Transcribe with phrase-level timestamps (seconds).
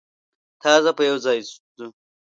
[0.61, 1.39] تاسو به یوځای
[1.77, 1.87] ځو.